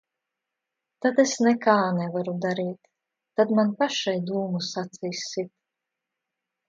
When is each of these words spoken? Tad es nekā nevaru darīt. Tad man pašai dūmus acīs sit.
Tad 1.05 1.19
es 1.23 1.33
nekā 1.47 1.75
nevaru 1.99 2.33
darīt. 2.45 2.89
Tad 3.41 3.53
man 3.59 3.77
pašai 3.83 4.17
dūmus 4.31 4.75
acīs 4.85 5.23
sit. 5.35 5.53